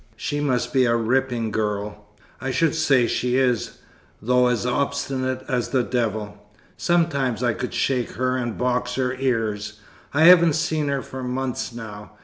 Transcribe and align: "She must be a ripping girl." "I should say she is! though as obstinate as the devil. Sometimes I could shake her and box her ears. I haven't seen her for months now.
"She 0.15 0.39
must 0.39 0.73
be 0.73 0.85
a 0.85 0.95
ripping 0.95 1.51
girl." 1.51 2.07
"I 2.41 2.49
should 2.49 2.73
say 2.73 3.05
she 3.05 3.37
is! 3.37 3.77
though 4.19 4.47
as 4.47 4.65
obstinate 4.65 5.45
as 5.47 5.69
the 5.69 5.83
devil. 5.83 6.39
Sometimes 6.75 7.43
I 7.43 7.53
could 7.53 7.75
shake 7.75 8.13
her 8.13 8.35
and 8.35 8.57
box 8.57 8.95
her 8.95 9.13
ears. 9.13 9.79
I 10.11 10.23
haven't 10.23 10.53
seen 10.55 10.87
her 10.87 11.03
for 11.03 11.21
months 11.21 11.71
now. 11.71 12.13